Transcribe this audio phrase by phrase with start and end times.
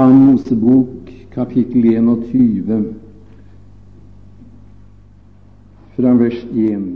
[0.00, 2.94] Annen Mosebok, kapittel 21,
[5.96, 6.86] fra vers 1,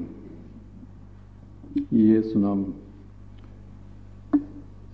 [1.91, 2.65] i Jesu navn.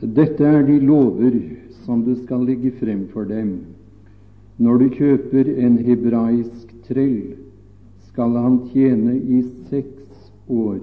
[0.00, 1.38] Dette er de lover
[1.84, 3.54] som du skal legge frem for dem.
[4.58, 7.38] Når du kjøper en hebraisk trell,
[8.10, 10.82] skal han tjene i seks år,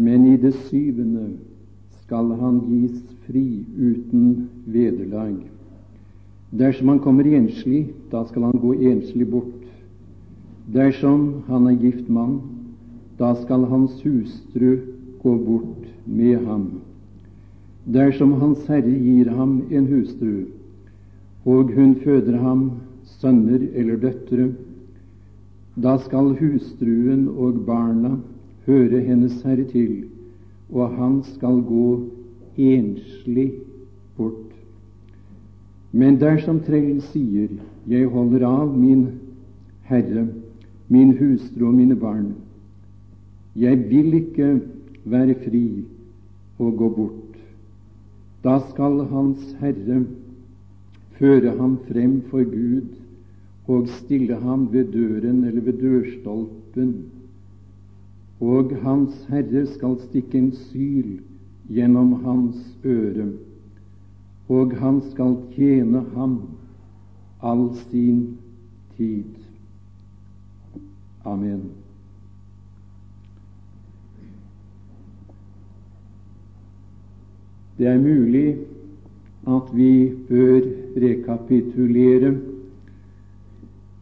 [0.00, 1.34] men i det syvende
[2.00, 5.59] skal han gis fri uten vederlag.
[6.50, 9.66] Dersom han kommer enslig, da skal han gå enslig bort.
[10.66, 12.40] Dersom han er gift mann,
[13.18, 14.78] da skal hans hustru
[15.22, 16.70] gå bort med ham.
[17.86, 20.44] Dersom Hans Herre gir ham en hustru,
[21.44, 22.70] og hun føder ham
[23.20, 24.50] sønner eller døtre,
[25.80, 28.16] da skal hustruen og barna
[28.66, 30.04] høre hennes herre til,
[30.72, 31.86] og han skal gå
[32.58, 33.50] enslig.
[35.92, 37.50] Men dersom trellen sier,
[37.88, 39.06] Jeg holder av min
[39.88, 40.28] Herre,
[40.88, 42.34] min hustru og mine barn,
[43.58, 44.60] jeg vil ikke
[45.10, 45.64] være fri
[46.60, 47.40] og gå bort,
[48.44, 50.04] da skal Hans Herre
[51.18, 52.94] føre ham frem for Gud
[53.66, 56.94] og stille ham ved døren eller ved dørstolpen,
[58.40, 61.18] og Hans Herre skal stikke en syl
[61.70, 63.32] gjennom hans øre
[64.50, 66.40] og han skal tjene ham
[67.46, 68.24] all sin
[68.96, 69.24] tid.
[71.24, 71.62] Amen.
[77.78, 78.58] Det er mulig
[79.48, 79.92] at vi
[80.28, 80.66] bør
[81.00, 82.34] rekapitulere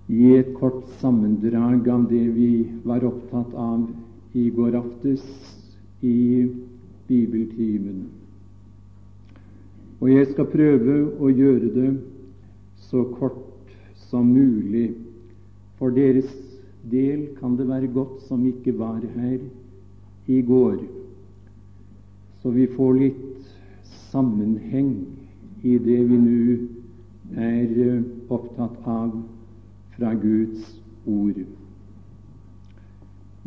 [0.08, 2.52] i et kort sammendrag av det vi
[2.88, 3.84] var opptatt av
[4.34, 5.26] i går aftes
[6.02, 6.48] i
[7.06, 8.17] bibeltimen.
[9.98, 11.88] Og jeg skal prøve å gjøre det
[12.88, 13.72] så kort
[14.08, 14.92] som mulig.
[15.78, 16.31] For deres
[16.91, 19.38] del kan det være godt som ikke var her
[20.28, 20.78] i går,
[22.42, 23.54] så vi får litt
[24.10, 24.92] sammenheng
[25.66, 26.41] i det vi nå
[27.38, 29.16] er eh, opptatt av
[29.97, 30.76] fra Guds
[31.08, 31.41] ord.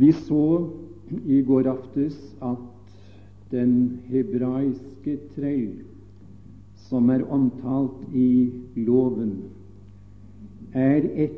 [0.01, 0.45] Vi så
[1.25, 2.67] i går aftes at
[3.51, 5.90] den hebraiske trell
[6.91, 9.37] som er omtalt i loven,
[10.75, 11.37] er et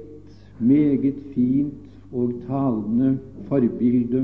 [0.59, 3.19] meget fint og talende
[3.49, 4.23] forbilde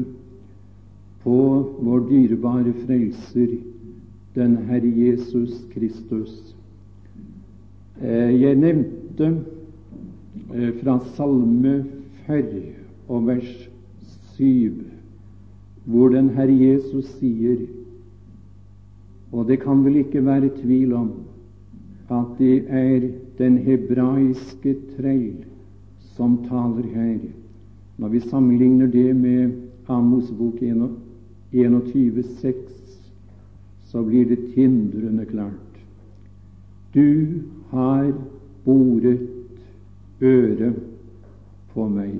[1.21, 1.37] på
[1.85, 3.57] vår dyrebare frelser,
[4.35, 6.33] den Herre Jesus Kristus.
[8.01, 9.29] Eh, jeg nevnte
[10.53, 11.83] eh, fra Salme
[12.25, 12.61] 40
[13.09, 13.69] og vers
[14.37, 14.73] 7,
[15.85, 17.67] hvor den Herre Jesus sier
[19.31, 21.11] og det kan vel ikke være tvil om
[22.09, 25.45] at det er den hebraiske trell
[26.15, 27.19] som taler her.
[27.97, 29.51] Når vi sammenligner det med
[29.87, 30.61] Amos-bok
[31.53, 32.53] 21,6,
[33.85, 35.53] så blir det tindrende klart.
[36.93, 37.27] Du
[37.69, 38.13] har
[38.65, 39.27] boret
[40.21, 40.73] øre
[41.73, 42.17] på meg.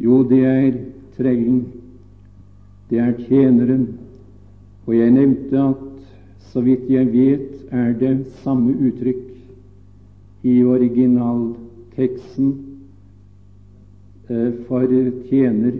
[0.00, 0.78] Jo, det er
[1.16, 1.64] trellen,
[2.90, 3.88] det er tjeneren,
[4.90, 5.82] og jeg nevnte at
[6.50, 9.28] så vidt jeg vet, er det samme uttrykk
[10.42, 12.48] i originalteksten
[14.26, 14.82] eh, for
[15.28, 15.76] tjener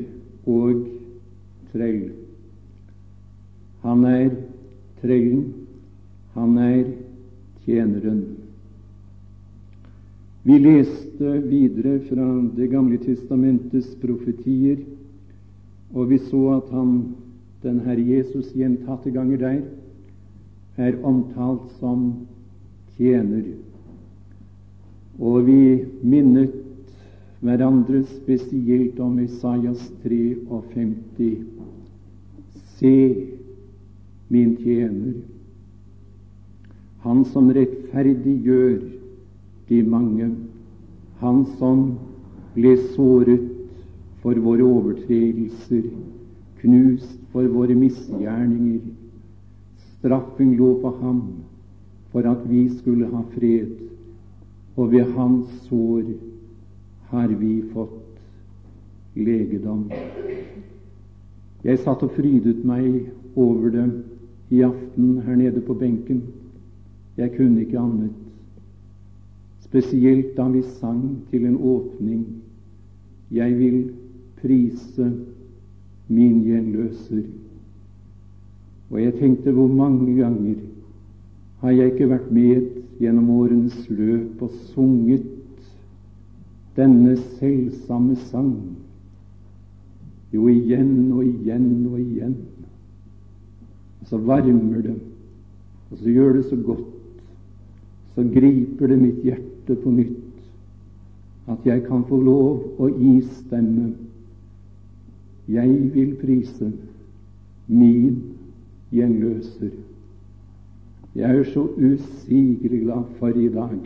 [0.47, 0.84] og
[1.72, 2.04] trell.
[3.82, 4.28] Han er
[5.00, 5.42] trellen,
[6.37, 6.84] han er
[7.65, 8.21] tjeneren.
[10.47, 14.78] Vi leste videre fra Det gamle testamentets profetier,
[15.98, 16.94] og vi så at han
[17.62, 19.60] den Herre Jesus gjentatte ganger der
[20.81, 22.26] er omtalt som
[22.97, 23.44] tjener.
[25.21, 26.54] Og vi minnet
[27.44, 31.31] hverandre spesielt om Isaias 53.
[32.78, 32.97] Se,
[34.28, 35.18] min tjener,
[37.04, 38.78] han som rettferdiggjør
[39.68, 40.30] de mange,
[41.21, 41.83] han som
[42.54, 43.48] ble såret
[44.22, 45.89] for våre overtredelser,
[46.60, 48.80] knust for våre misgjerninger.
[49.98, 51.22] Straffen lå på ham
[52.12, 53.71] for at vi skulle ha fred,
[54.77, 56.03] og ved hans sår
[57.10, 59.89] har vi fått legedom.
[61.65, 63.86] Jeg satt og frydet meg over det
[64.51, 66.22] i aften her nede på benken.
[67.18, 68.15] Jeg kunne ikke annet,
[69.66, 72.24] spesielt da vi sang til en åpning.
[73.30, 73.83] Jeg vil
[74.41, 75.10] prise
[76.10, 77.24] min gjenløser.
[78.91, 80.66] Og jeg tenkte hvor mange ganger
[81.60, 82.68] Har jeg ikke vært med
[83.03, 85.27] gjennom årens løp og sunget
[86.72, 88.54] denne selvsamme sang?
[90.33, 92.33] Jo, igjen og igjen og igjen.
[94.01, 94.97] Og så varmer det,
[95.91, 96.89] og så gjør det så godt.
[98.15, 100.30] Så griper det mitt hjerte på nytt
[101.51, 103.92] at jeg kan få lov å istemme.
[105.51, 106.73] Jeg vil prise
[107.67, 108.23] min
[108.93, 109.71] gjenløser.
[111.15, 113.79] Jeg er så usigelig glad for i dag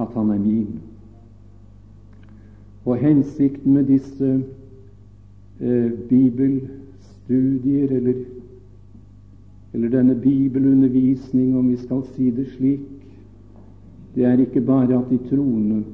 [0.00, 0.80] at han er min.
[2.84, 4.44] Og hensikten med disse
[5.60, 8.14] eh, bibelstudier, eller,
[9.72, 12.80] eller denne bibelundervisning, om vi skal si det slik,
[14.14, 15.84] det er ikke bare at de troende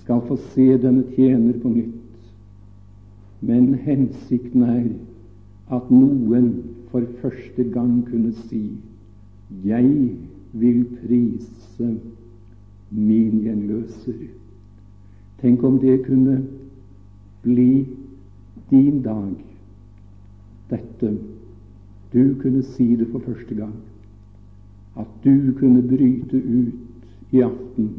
[0.00, 1.95] skal få se denne tjener på nytt,
[3.40, 4.86] men hensikten er
[5.76, 6.52] at noen
[6.90, 8.70] for første gang kunne si
[9.64, 10.16] jeg
[10.52, 11.90] vil prise
[12.90, 14.26] min gjenløser.
[15.40, 16.38] Tenk om det kunne
[17.42, 17.86] bli
[18.70, 19.34] din dag,
[20.70, 21.12] dette.
[22.12, 23.74] Du kunne si det for første gang.
[24.96, 27.90] At du kunne bryte ut i aften.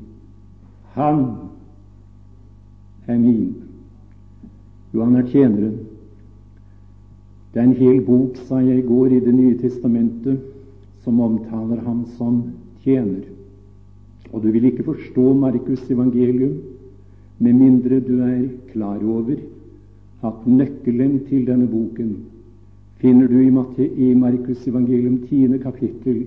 [0.97, 1.25] Han
[3.07, 3.66] er min.
[4.97, 5.75] Jo, han er tjeneren.
[7.53, 10.39] Det er en hel bok, sa jeg i går, i Det nye testamentet
[11.05, 12.39] som omtaler ham som
[12.81, 13.27] tjener.
[14.33, 16.57] Og du vil ikke forstå Markus' evangelium
[17.37, 19.37] med mindre du er klar over
[20.25, 22.15] at nøkkelen til denne boken
[22.97, 25.59] finner du i, Markus' evangelium 10.
[25.61, 26.25] kapittel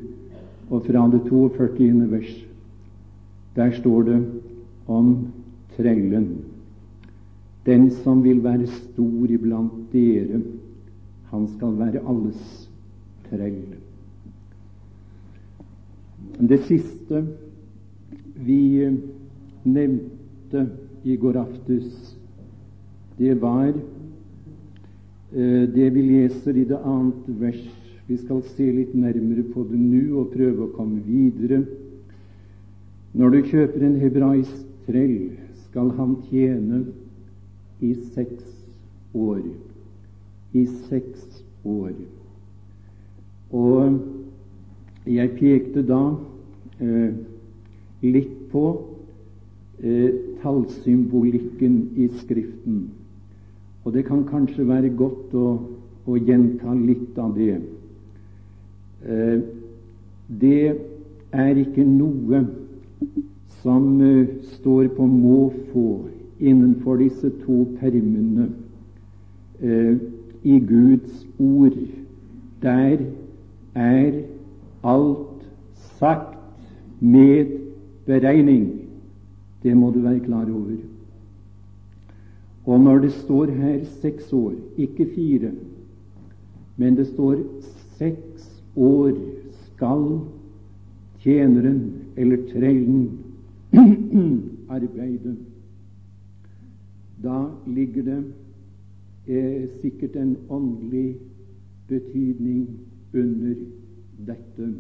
[0.70, 2.10] og fra det 42.
[2.10, 2.46] vers.
[3.56, 4.26] Der står det
[4.86, 5.16] om
[5.76, 6.38] trellen,
[7.66, 10.40] den som vil være stor iblant dere
[11.30, 12.68] han skal være alles
[13.28, 13.60] trell.
[16.40, 17.22] Det siste
[18.34, 18.88] vi
[19.64, 20.64] nevnte
[21.04, 22.16] i går aftes,
[23.18, 27.62] det var eh, det vi leser i det annet vers.
[28.08, 31.62] Vi skal se litt nærmere på det nå og prøve å komme videre.
[33.14, 35.36] Når du kjøper en hebraisk trell,
[35.68, 36.82] skal han tjene
[37.80, 38.44] i seks
[39.14, 39.42] år
[40.52, 41.92] i seks år.
[43.50, 43.98] Og
[45.06, 46.00] jeg pekte da
[46.82, 47.12] eh,
[48.02, 48.64] litt på
[49.82, 50.10] eh,
[50.42, 52.82] tallsymbolikken i Skriften.
[53.84, 55.54] Og det kan kanskje være godt å,
[56.06, 57.60] å gjenta litt av det.
[59.06, 59.38] Eh,
[60.40, 60.64] det
[61.30, 62.44] er ikke noe
[63.62, 65.88] som eh, står på måfå
[66.40, 68.48] innenfor disse to permene.
[69.62, 69.96] Eh,
[70.42, 71.76] i Guds ord.
[72.62, 72.98] Der
[73.74, 74.12] er
[74.84, 75.42] alt
[75.98, 76.38] sagt
[77.00, 77.46] med
[78.06, 78.80] beregning.
[79.62, 80.76] Det må du være klar over.
[82.64, 85.50] Og når det står her seks år, ikke fire,
[86.76, 87.36] men det står
[87.98, 89.12] seks år
[89.66, 90.20] skal
[91.20, 93.10] tjeneren eller trellen
[94.68, 95.36] arbeide,
[97.22, 98.22] da ligger det
[99.26, 101.16] eh, sikkert en åndelig
[101.88, 102.68] betydning
[103.14, 103.54] under
[104.26, 104.74] dette.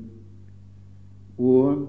[1.38, 1.88] Og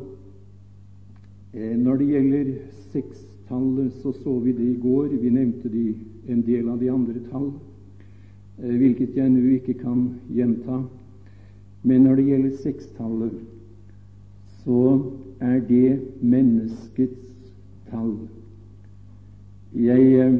[1.53, 2.53] eh, når det gjelder
[2.91, 5.08] sekstallet, så så vi det i går.
[5.22, 5.96] Vi nevnte de,
[6.27, 7.51] en del av de andre tall,
[8.60, 10.84] eh, hvilket jeg nå ikke kan gjenta.
[11.84, 13.39] Men når det gjelder sekstallet,
[14.63, 14.84] så
[15.41, 17.50] er det menneskets
[17.89, 18.15] tall.
[19.75, 20.34] Jeg eh,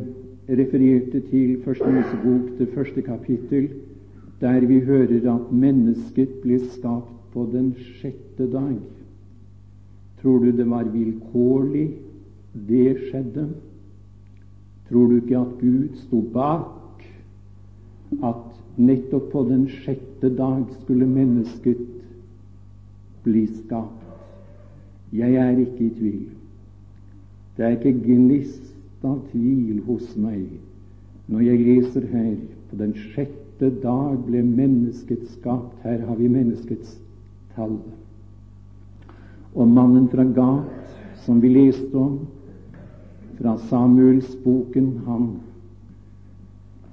[0.50, 3.70] refererte til Første Mosebok, det første kapittel,
[4.42, 8.76] der vi hører at mennesket ble skapt på den sjette dag.
[10.22, 11.94] Tror du det var vilkårlig
[12.68, 13.46] det skjedde?
[14.90, 17.06] Tror du ikke at Gud sto bak
[18.24, 18.44] at
[18.78, 21.80] nettopp på den sjette dag skulle mennesket
[23.24, 24.04] bli skapt?
[25.14, 26.28] Jeg er ikke i tvil.
[27.56, 28.71] Det er ikke gnist
[29.08, 30.46] av tvil hos meg
[31.32, 32.34] når jeg leser her
[32.70, 35.78] på den sjette dag ble mennesket skapt.
[35.86, 36.98] Her har vi menneskets
[37.56, 37.78] tall.
[39.56, 42.20] Og mannen fra Gat, som vi leste om
[43.38, 45.30] fra Samuelsboken, han,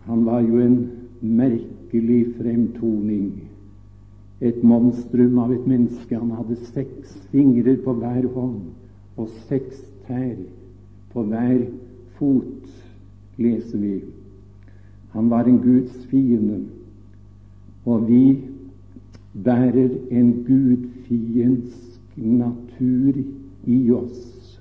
[0.07, 0.79] han var jo en
[1.21, 3.33] merkelig fremtoning.
[4.39, 6.15] Et monstrum av et menneske.
[6.15, 10.39] Han hadde seks fingrer på hver hånd og seks tær
[11.11, 11.85] på hver hånd
[12.19, 12.69] fot,
[13.39, 14.01] leser vi.
[15.15, 16.61] Han var en Guds fiende.
[17.85, 18.39] Og vi
[19.45, 23.13] bærer en gudfiendsk natur
[23.67, 24.61] i oss.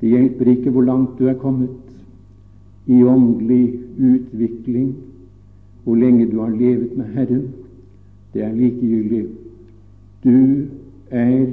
[0.00, 1.70] Det hjelper ikke hvor langt du er kommet
[2.86, 4.94] i åndelig utvikling,
[5.84, 7.48] hvor lenge du har levet med Herren.
[8.34, 9.26] Det er likegyldig.
[10.24, 10.66] Du
[11.10, 11.46] er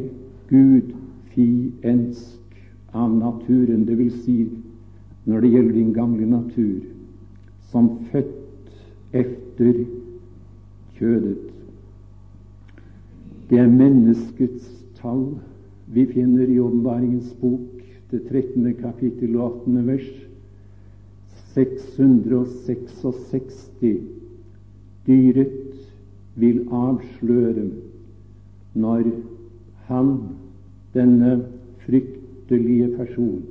[0.50, 2.36] gudfiendsk
[2.94, 4.48] av naturen, det vil si
[5.26, 6.80] når det gjelder din gamle natur,
[7.72, 8.26] som født
[9.14, 9.74] efter
[10.98, 11.38] kjødet.
[13.50, 15.26] Det er menneskets tall
[15.94, 17.62] vi finner i Åpenbaringens bok,
[18.12, 18.74] det 13.
[18.80, 19.88] kapittel og 18.
[19.88, 20.12] vers.
[21.56, 23.72] 666
[25.08, 25.52] dyret
[26.36, 27.70] vil avsløre
[28.76, 29.04] når
[29.88, 30.18] han,
[30.94, 31.46] denne
[31.86, 33.44] fryktelige person,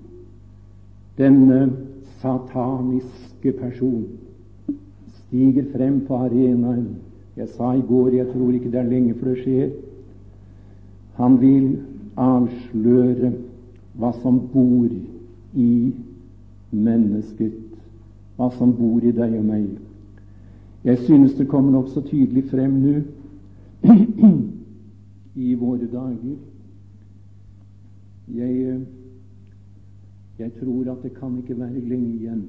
[1.18, 1.72] denne
[2.20, 4.04] sataniske person,
[5.14, 6.86] stiger frem på arenaen.
[7.36, 9.70] Jeg sa i går jeg tror ikke det er lenge før det skjer.
[11.18, 11.66] Han vil
[12.16, 13.32] avsløre
[13.98, 14.90] hva som bor
[15.54, 15.92] i
[16.70, 17.54] mennesket,
[18.36, 19.68] hva som bor i deg og meg.
[20.84, 22.96] Jeg synes det kommer nokså tydelig frem nå
[25.46, 26.36] i våre dager.
[28.34, 28.80] Jeg,
[30.38, 32.44] jeg tror at det kan ikke være lenge igjen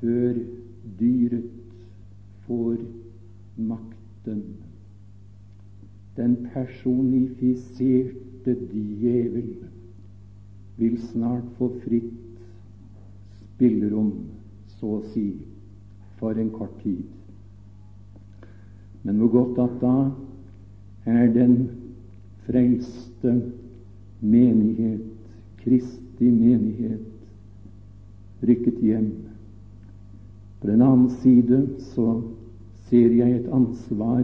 [0.00, 0.34] før
[1.00, 1.50] dyret
[2.46, 2.76] får
[3.56, 4.42] makten.
[6.16, 9.54] Den personifiserte djevel
[10.76, 12.12] vil snart få fritt
[13.38, 14.12] spillerom,
[14.78, 15.26] så å si,
[16.18, 17.02] for en kort tid.
[19.02, 19.96] Men hvor godt at da
[21.12, 21.56] er den
[22.46, 23.32] frelste
[24.20, 25.08] menighet,
[26.22, 27.00] Kristi menighet,
[28.40, 29.10] rykket hjem.
[30.60, 32.22] På den annen side så
[32.86, 34.22] ser jeg et ansvar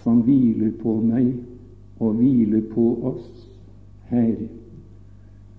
[0.00, 1.34] som hviler på meg
[2.00, 3.50] og hviler på oss
[4.08, 4.32] her.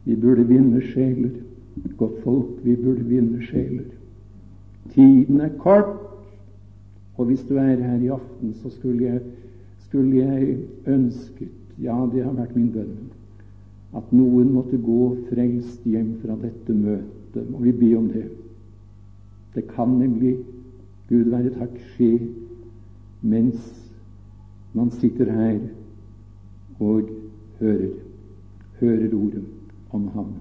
[0.06, 1.38] Vi burde vinne sjeler.
[1.98, 3.86] Godt folk, vi burde vinne sjeler.
[4.96, 5.94] Tiden er kort,
[7.18, 9.22] og hvis du er her i aften, så skulle jeg
[9.86, 13.12] skulle jeg ønsket, ja, det har vært min bønn,
[13.98, 17.50] at noen måtte gå frelst hjem fra dette møtet.
[17.50, 18.28] Må vi be om det.
[19.56, 20.38] Det kan nemlig,
[21.10, 22.14] Gud være takk, skje
[23.22, 23.68] mens
[24.74, 25.60] man sitter her
[26.80, 27.12] og
[27.60, 27.92] hører,
[28.80, 29.44] hører ordet
[29.92, 30.32] om ham.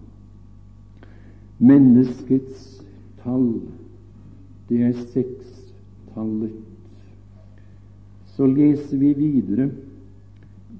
[1.59, 2.79] Menneskets
[3.25, 3.51] tall,
[4.71, 6.55] det er sekstallet
[8.41, 9.71] så leser vi videre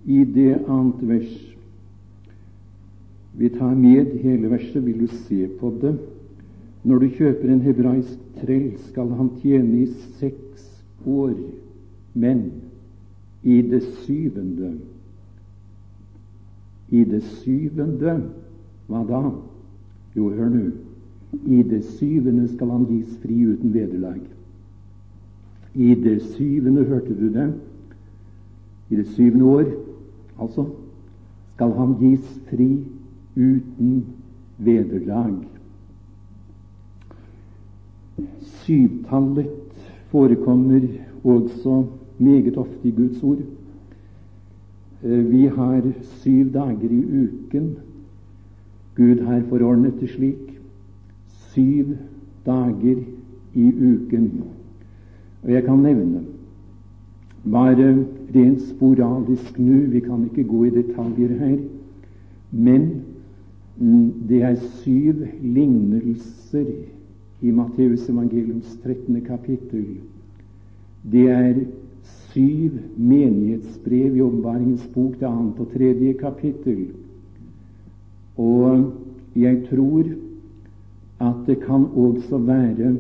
[0.07, 1.50] i det annet vers.
[3.33, 5.95] Vi tar med hele verset, vil du se på det.
[6.85, 9.87] Når du kjøper en hebraisk trell, skal han tjene i
[10.19, 10.67] seks
[11.07, 11.35] år,
[12.15, 12.51] men
[13.43, 14.75] i det syvende
[16.91, 18.17] I det syvende
[18.91, 19.21] Hva da?
[20.17, 20.65] Jo, hør nå.
[21.47, 24.19] I det syvende skal han gis fri uten vederlag.
[25.75, 27.53] I det syvende, hørte du det?
[28.91, 29.69] I det syvende år,
[30.41, 30.65] altså,
[31.55, 32.73] skal han gis fri
[33.37, 34.05] uten
[34.59, 35.35] vederlag.
[38.41, 39.49] Syvtallet
[40.11, 40.81] forekommer
[41.25, 41.85] også
[42.19, 43.39] meget ofte i Guds ord.
[45.03, 47.77] Eh, vi har syv dager i uken.
[48.97, 50.61] Gud har forordnet det slik.
[51.29, 51.97] Syv
[52.47, 53.03] dager
[53.55, 54.45] i uken.
[55.43, 56.25] Og jeg kan nevne
[57.45, 61.57] bare rent sporadisk nå, vi kan ikke gå i detaljer her,
[62.51, 62.91] men
[63.81, 66.67] det er syv lignelser
[67.41, 69.21] i Matteus evangeliums 13.
[69.25, 69.87] kapittel.
[71.13, 71.55] Det er
[72.03, 76.91] syv menighetsbrev i Åpenbaringens bok, det annet og tredje kapittel.
[78.37, 78.93] Og
[79.37, 80.05] jeg tror
[81.21, 82.95] at det kan også være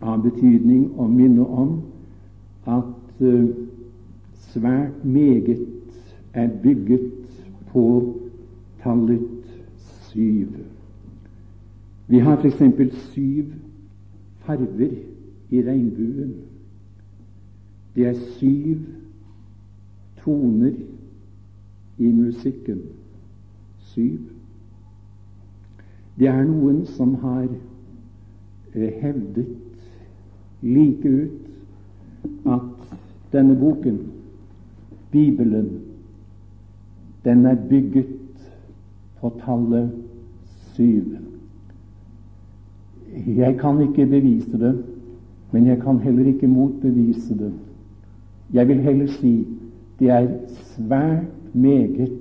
[0.00, 1.78] av betydning å minne om
[2.64, 3.46] at uh,
[4.52, 5.64] svært meget
[6.32, 7.12] er bygget
[7.72, 7.86] på
[8.82, 9.35] tallet
[10.16, 10.48] syv.
[12.06, 12.94] Vi har f.eks.
[12.94, 13.44] syv
[14.38, 14.94] farver
[15.50, 16.34] i regnbuen.
[17.94, 18.78] Det er syv
[20.24, 20.72] toner
[21.98, 22.80] i musikken.
[23.78, 24.18] Syv.
[26.18, 27.48] Det er noen som har
[28.74, 29.52] eh, hevdet
[30.62, 32.96] like ut at
[33.32, 33.98] denne boken,
[35.10, 35.82] Bibelen,
[37.24, 38.16] den er bygget
[39.20, 40.05] på tallet
[40.76, 41.16] syv.
[43.26, 44.84] Jeg kan ikke bevise det,
[45.52, 47.52] men jeg kan heller ikke motbevise det.
[48.52, 49.46] Jeg vil heller si
[49.98, 50.28] det er
[50.76, 52.12] svært meget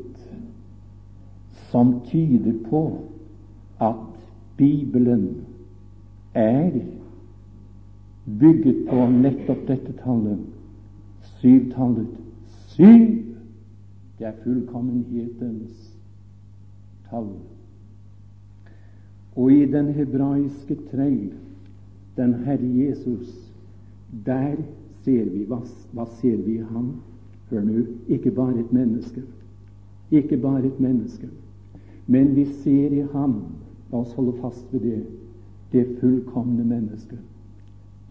[1.71, 2.97] som tyder på
[3.81, 3.95] at
[4.57, 5.35] Bibelen
[6.33, 6.71] er
[8.39, 10.39] bygget på nettopp dette tallet,
[11.21, 12.07] syvtallet.
[12.67, 13.25] Syv!
[14.19, 15.97] Det er fullkommenhetens
[17.09, 17.27] tall.
[19.35, 21.31] Og i den hebraiske trell,
[22.17, 23.51] den Herre Jesus,
[24.25, 24.55] der
[25.03, 25.59] ser vi hva,
[25.91, 26.93] hva ser vi i ham?
[27.49, 29.21] Hør nå, ikke bare et menneske.
[30.11, 31.27] Ikke bare et menneske.
[32.07, 33.41] Men vi ser i ham,
[33.91, 35.03] la oss holde fast ved det,
[35.73, 37.19] det fullkomne mennesket.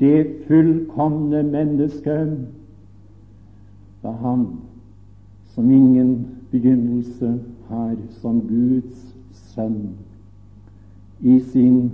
[0.01, 2.37] Det fullkomne mennesket
[4.05, 4.47] er han
[5.55, 9.15] som ingen begynnelse har som Guds
[9.55, 9.95] sønn
[11.21, 11.91] i sin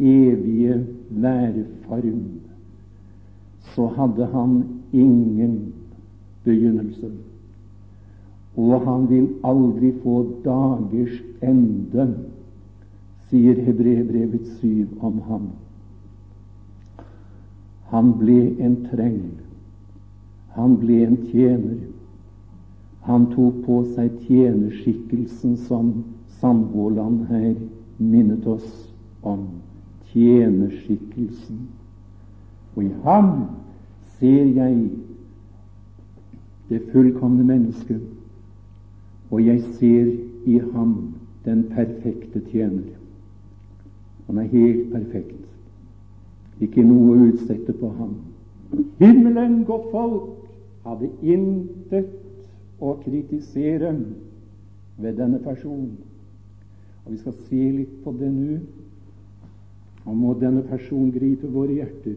[0.00, 2.22] evige væreform,
[3.74, 5.72] så hadde han ingen
[6.44, 7.10] begynnelse.
[8.56, 12.06] Og han vil aldri få dagers ende,
[13.30, 15.48] sier Hebrebrevets syv om ham.
[17.90, 19.22] Han ble en treng.
[20.54, 21.80] Han ble en tjener.
[23.08, 25.90] Han tok på seg tjenerskikkelsen som
[26.40, 27.54] samboerland her
[27.98, 28.90] minnet oss
[29.22, 29.46] om.
[30.12, 31.68] Tjenerskikkelsen.
[32.74, 33.30] Og i ham
[34.18, 34.90] ser jeg
[36.68, 38.00] det fullkomne mennesket,
[39.30, 40.06] og jeg ser
[40.46, 42.94] i ham den perfekte tjener.
[44.26, 45.40] Han er helt perfekt.
[46.60, 48.14] Ikke noe å utsette på ham.
[48.98, 50.30] Himmelen, godt folk,
[50.86, 52.10] hadde intet
[52.80, 53.92] å kritisere
[54.96, 55.98] ved denne personen.
[57.04, 58.58] Og Vi skal se litt på det nå.
[60.04, 62.16] Og må denne personen gripe våre hjerter.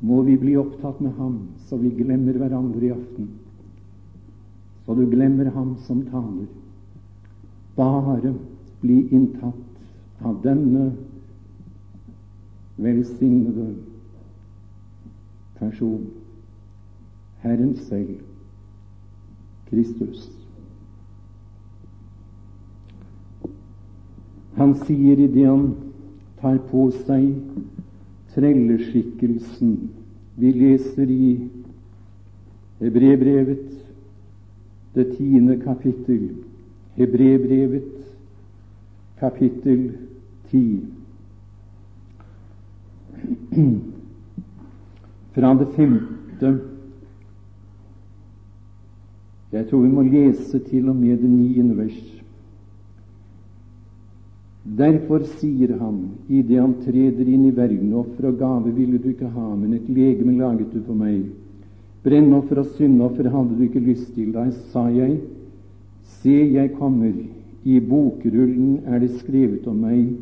[0.00, 3.28] Må vi bli opptatt med ham, så vi glemmer hverandre i aften.
[4.86, 6.46] Så du glemmer ham som taler.
[7.76, 8.32] Bare
[8.80, 10.92] bli inntatt av denne
[12.78, 13.74] velsignede
[15.58, 16.06] person,
[17.42, 18.16] Herren selv.
[19.68, 20.37] Kristus.
[24.58, 25.74] Han sier idet han
[26.40, 27.28] tar på seg
[28.34, 29.76] trelleskikkelsen
[30.38, 31.30] Vi leser i
[32.78, 33.72] Hebrebrevet,
[34.94, 36.28] det tiende kapittel.
[36.94, 37.88] Hebrebrevet,
[39.18, 39.92] kapittel
[40.50, 40.80] ti.
[45.34, 46.52] Fra det femte
[49.52, 52.17] jeg tror vi må lese til og med det niende vers.
[54.76, 59.30] Derfor sier han, idet han treder inn i verden, offer og gave ville du ikke
[59.32, 61.22] ha, men et legeme laget du for meg.
[62.04, 64.28] Brennoffer og syndoffer hadde du ikke lyst til.
[64.34, 65.16] Da sa jeg,
[66.20, 67.16] se, jeg kommer,
[67.64, 70.12] i bokrullen er det skrevet om meg,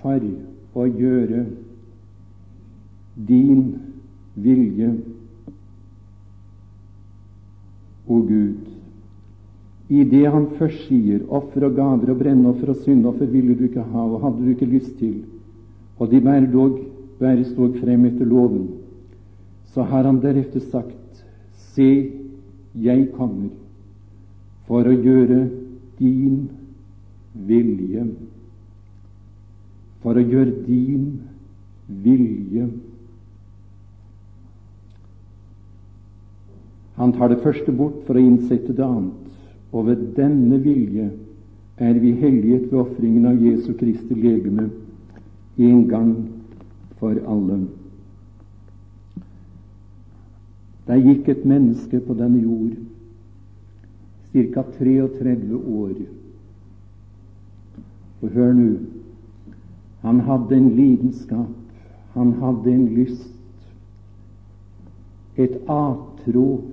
[0.00, 0.24] for
[0.78, 1.44] å gjøre
[3.28, 3.62] din
[4.38, 4.90] vilje
[8.08, 8.77] o Gud.
[9.88, 13.84] I det han først sier offer og gaver og brennoffer og syndoffer ville du ikke
[13.84, 15.22] ha, og hadde du ikke lyst til,
[15.98, 16.76] og de bærer dog,
[17.18, 18.68] bæres dog frem etter loven,
[19.72, 21.24] så har han deretter sagt,
[21.78, 22.10] Se,
[22.74, 23.52] jeg kommer
[24.66, 25.44] for å gjøre
[25.98, 26.48] din
[27.48, 28.04] vilje.
[30.02, 31.06] For å gjøre din
[32.02, 32.66] vilje.
[36.98, 39.27] Han tar det første bort for å innsette det annet,
[39.72, 41.10] og ved denne vilje
[41.78, 44.70] er vi helliget ved ofringen av Jesu Kristi legeme
[45.58, 46.14] en gang
[46.98, 47.60] for alle.
[50.86, 52.76] Der gikk et menneske på denne jord
[54.32, 54.62] ca.
[54.78, 55.92] 33 år.
[58.22, 58.70] Og hør nå
[60.02, 61.48] han hadde en lidenskap,
[62.14, 63.34] han hadde en lyst,
[65.36, 66.64] et atro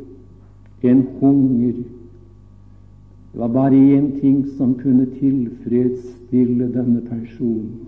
[0.84, 1.74] en hunger.
[3.36, 7.82] Det var bare én ting som kunne tilfredsstille denne personen,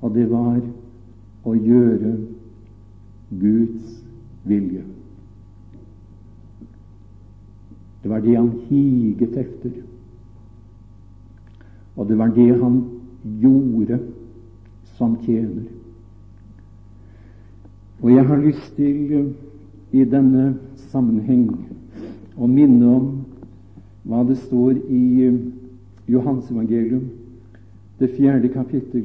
[0.00, 0.58] og det var
[1.46, 2.10] å gjøre
[3.30, 4.02] Guds
[4.42, 4.82] vilje.
[8.02, 9.78] Det var det han higet etter,
[11.94, 12.82] og det var det han
[13.38, 14.02] gjorde
[14.98, 15.70] som tjener.
[18.02, 19.34] Og jeg har lyst til
[19.94, 20.56] i denne
[20.90, 21.52] sammenheng
[22.34, 23.12] å minne om
[24.02, 25.50] hva det står i Johans
[26.08, 27.04] Johansevangelium,
[27.98, 29.04] det fjerde kapittel.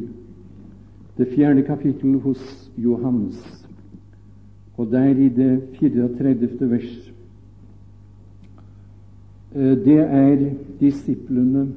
[1.18, 3.68] Det fjerde kapittel hos Johannes.
[4.78, 6.70] Og der i det 34.
[6.70, 7.14] vers
[9.56, 11.68] eh, Det er disiplene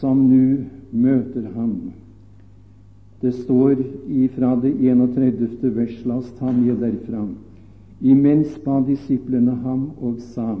[0.00, 1.92] som nå møter ham.
[3.20, 3.76] Det står
[4.08, 5.48] ifra det 31.
[5.76, 7.26] vers, la oss ta med derfra.
[8.00, 10.56] Imens ba disiplene ham og sa,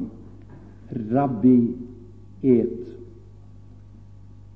[0.92, 1.74] Rabbi,
[2.42, 2.86] et.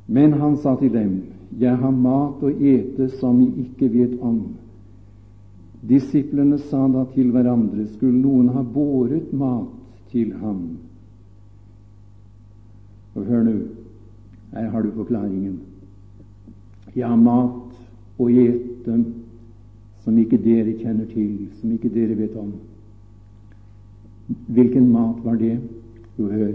[0.07, 1.23] Men han sa til dem,
[1.59, 4.43] Jeg har mat å ete som I ikke vet om.
[5.81, 9.71] Disiplene sa da til hverandre, skulle noen ha båret mat
[10.13, 10.61] til ham?
[13.17, 13.55] Og hør nå,
[14.53, 15.57] her har du forklaringen.
[16.95, 18.99] Jeg har mat å ete
[20.05, 22.53] som ikke dere kjenner til, som ikke dere vet om.
[24.53, 25.57] Hvilken mat var det?
[26.19, 26.53] Jo, hør.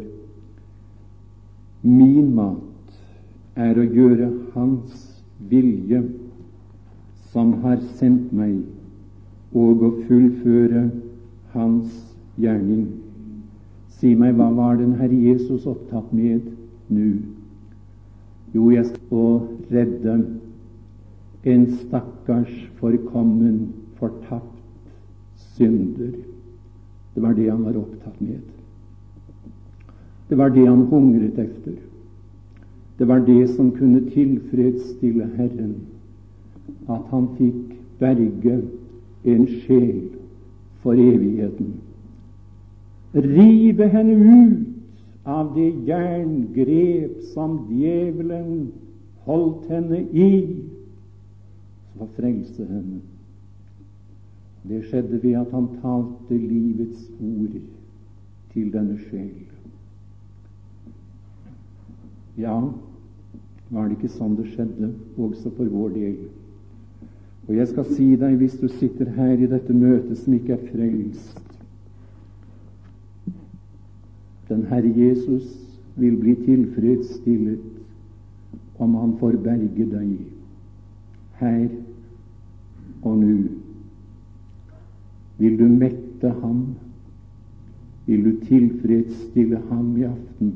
[1.83, 5.03] Min mat er å gjøre Hans
[5.49, 6.01] vilje,
[7.31, 8.57] som har sendt meg,
[9.55, 10.83] og å fullføre
[11.53, 11.95] Hans
[12.39, 12.87] gjerning.
[13.99, 16.49] Si meg, hva var den Herre Jesus opptatt med
[16.91, 17.11] nå?
[18.53, 19.39] Jo, jeg skal
[19.73, 20.17] redde
[21.53, 24.51] en stakkars forkommen, fortapt
[25.55, 26.11] synder.
[27.13, 28.43] Det var det han var opptatt med.
[30.33, 31.71] Det var det han hungret efter.
[32.97, 35.75] Det var det som kunne tilfredsstille Herren,
[36.89, 38.55] at han fikk berge
[39.29, 39.99] en sjel
[40.81, 41.69] for evigheten.
[43.13, 48.71] Rive henne ut av det jerngrep som djevelen
[49.29, 50.33] holdt henne i,
[51.93, 53.03] for å frelse henne.
[54.65, 57.59] Det skjedde ved at han talte livets ord
[58.57, 59.52] til denne sjel.
[62.37, 62.57] Ja,
[63.69, 64.89] var det ikke sånn det skjedde
[65.21, 66.15] også for vår del?
[67.47, 70.67] Og jeg skal si deg, hvis du sitter her i dette møtet som ikke er
[70.71, 71.39] frelst
[74.47, 75.45] Den Herre Jesus
[75.99, 77.61] vil bli tilfredsstillet
[78.81, 80.09] om Han får berge deg
[81.39, 81.69] her
[83.03, 83.37] og nå.
[85.39, 86.75] Vil du mette ham?
[88.05, 90.53] Vil du tilfredsstille ham i aften?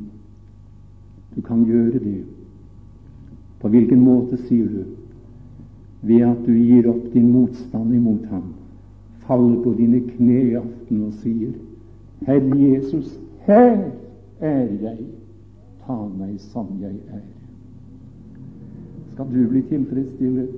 [1.38, 2.24] Du kan gjøre det.
[3.62, 4.84] På hvilken måte, sier du?
[6.02, 8.56] Ved at du gir opp din motstand imot ham,
[9.30, 11.54] faller på dine kne i aften og sier,
[12.26, 13.92] Herre Jesus, her
[14.42, 14.98] er jeg,
[15.86, 17.26] ta meg som jeg er.
[19.14, 20.50] Skal du bli tilfredsstillet?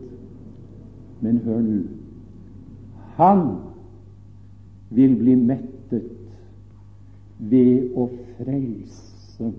[1.19, 1.81] Men hør nå,
[3.19, 3.43] han
[4.95, 6.07] vil bli mettet
[7.39, 9.51] ved å frelse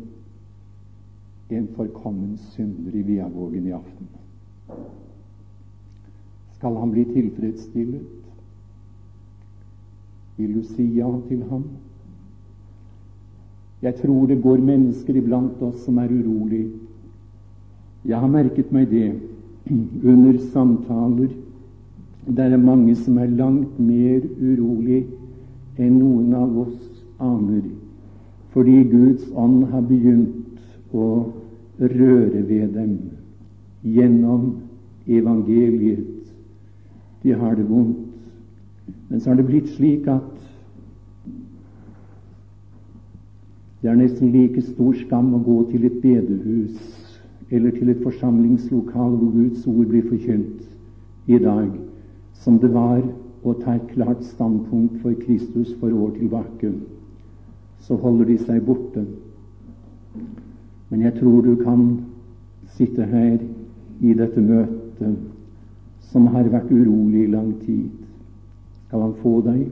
[1.57, 4.09] en forkommen synder i Viavågen i aften.
[6.55, 8.03] Skal han bli tilfredsstillet?
[10.37, 11.65] Vil du si ja til ham?
[13.83, 16.67] Jeg tror det går mennesker iblant oss som er urolig.
[18.05, 19.15] Jeg har merket meg det
[20.05, 21.33] under samtaler.
[22.29, 25.07] Det er mange som er langt mer urolig
[25.81, 26.79] enn noen av oss
[27.21, 27.65] aner,
[28.53, 31.07] fordi Guds ånd har begynt å
[31.81, 32.99] røre ved dem
[33.83, 34.57] gjennom
[35.07, 36.07] evangeliet.
[37.23, 37.99] De har det vondt.
[39.09, 40.29] Men så har det blitt slik at
[43.81, 46.77] det er nesten like stor skam å gå til et bedehus
[47.51, 50.67] eller til et forsamlingslokal hvor Guds ord blir forkynt
[51.27, 51.71] i dag,
[52.35, 53.01] som det var
[53.43, 56.73] å ta et klart standpunkt for Kristus for år tilbake.
[57.81, 59.07] Så holder de seg borte.
[60.91, 61.83] Men jeg tror du kan
[62.75, 63.39] sitte her
[64.01, 65.19] i dette møtet
[66.11, 67.91] som har vært urolig i lang tid.
[68.87, 69.69] Skal han få deg?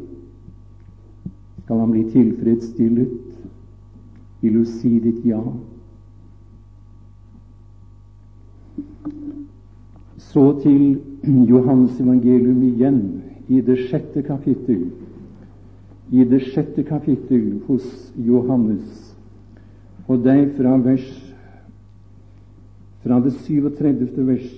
[1.65, 3.17] Skal han bli tilfredsstillet?
[4.41, 5.43] Vil du si ditt ja?
[10.29, 11.01] Så til
[11.49, 13.03] Johans evangelium igjen,
[13.49, 14.87] i det sjette kapittel.
[16.15, 19.08] I det sjette kapittel hos Johannes
[20.09, 21.09] og deg fra vers
[23.03, 24.27] fra det 37.
[24.27, 24.49] vers.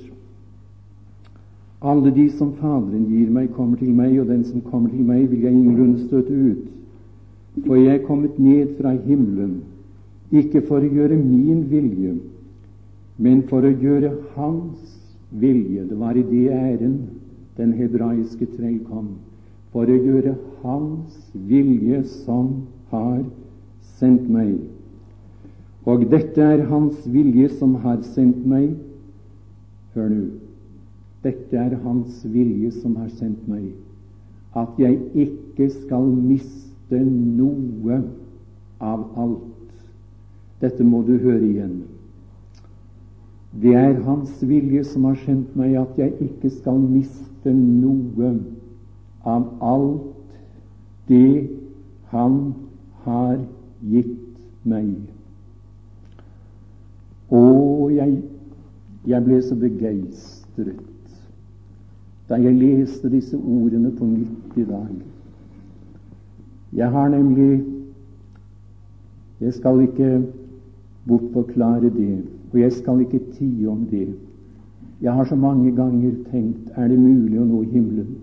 [1.80, 5.28] Alle de som Faderen gir meg, kommer til meg, og den som kommer til meg,
[5.30, 6.64] vil jeg ingenlunde støte ut.
[7.66, 9.60] For jeg er kommet ned fra himmelen,
[10.30, 12.16] ikke for å gjøre min vilje,
[13.20, 14.98] men for å gjøre Hans
[15.30, 15.86] vilje.
[15.88, 16.98] Det var i det æren
[17.58, 19.14] den hebraiske trell kom.
[19.72, 22.52] For å gjøre Hans vilje som
[22.92, 23.24] har
[23.98, 24.58] sendt meg.
[25.88, 28.74] Og dette er Hans vilje som har sendt meg.
[29.94, 30.26] Hør nå.
[31.24, 33.70] Dette er Hans vilje som har sendt meg.
[34.56, 38.00] at jeg ikke skal miste noe
[38.82, 39.76] av alt.
[40.60, 41.76] Dette må du høre igjen.
[43.62, 48.34] Det er Hans vilje som har sendt meg at jeg ikke skal miste noe
[49.26, 50.06] av alt
[51.10, 51.48] det
[52.10, 52.54] Han
[53.04, 53.38] har
[53.86, 54.18] gitt
[54.66, 55.19] meg.
[57.30, 58.22] Og jeg,
[59.06, 60.86] jeg ble så begeistret
[62.30, 64.90] da jeg leste disse ordene på nytt i dag.
[66.78, 67.64] Jeg har nemlig
[69.40, 70.22] Jeg skal ikke
[71.08, 74.14] bortforklare det, og jeg skal ikke tie om det.
[75.00, 78.18] Jeg har så mange ganger tenkt er det mulig å nå himmelen?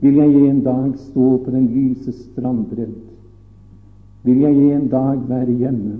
[0.00, 2.96] Vil jeg en dag stå på den lyse strandbredd?
[4.24, 5.94] Vil jeg en dag være hjemme?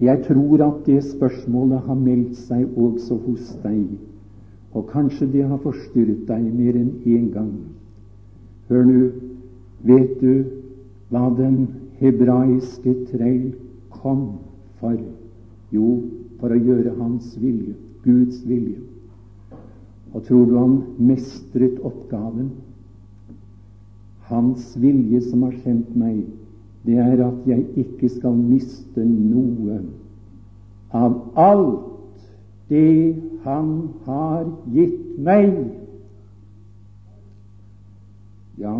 [0.00, 3.84] Jeg tror at det spørsmålet har meldt seg også hos deg,
[4.74, 7.52] og kanskje det har forstyrret deg mer enn én gang.
[8.68, 9.04] Hør nå,
[9.86, 10.44] vet du
[11.12, 11.68] hva den
[12.00, 13.52] hebraiske trell
[13.94, 14.26] kom
[14.80, 14.98] for?
[15.70, 16.00] Jo,
[16.40, 18.80] for å gjøre Hans vilje, Guds vilje.
[20.14, 22.50] Og tror du han mestret oppgaven?
[24.30, 26.24] Hans vilje som har sendt meg,
[26.84, 29.80] det er at jeg ikke skal miste noe
[30.94, 31.90] av alt
[32.68, 35.50] det Han har gitt meg.
[38.56, 38.78] Ja,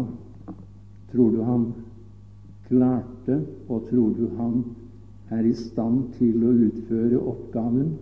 [1.13, 1.67] tror du han
[2.69, 4.63] klarte, og tror du han
[5.29, 7.93] er i stand til å utføre oppgaven?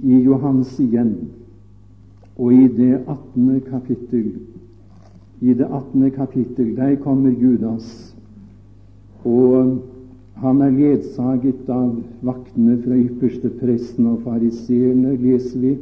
[0.00, 1.12] I Johans igjen,
[2.38, 3.60] og i det 18.
[3.68, 4.32] kapittel,
[5.40, 6.10] i det 18.
[6.10, 8.10] kapittel, der kommer Judas
[9.24, 9.78] og
[10.40, 15.74] han er ledsaget av vaktene fra ypperste presten og fariseerne, leser vi.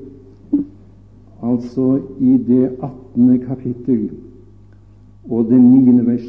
[1.47, 3.39] Altså i det 18.
[3.47, 4.09] kapittel
[5.29, 6.07] og det 9.
[6.07, 6.29] vers.